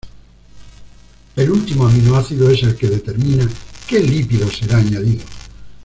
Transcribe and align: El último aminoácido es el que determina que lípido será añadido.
El 1.35 1.51
último 1.51 1.85
aminoácido 1.85 2.49
es 2.49 2.63
el 2.63 2.75
que 2.75 2.89
determina 2.89 3.47
que 3.87 3.99
lípido 3.99 4.49
será 4.49 4.77
añadido. 4.77 5.23